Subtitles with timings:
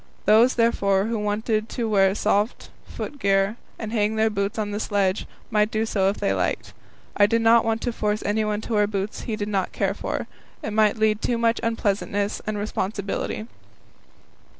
[0.25, 4.79] Those, therefore, who wanted to wear soft foot gear, and hang their boots on the
[4.79, 6.73] sledge, might do so if they liked.
[7.15, 10.25] I did not want to force anyone to wear boots he did not care for;
[10.63, 13.45] it might lead to too much unpleasantness and responsibility.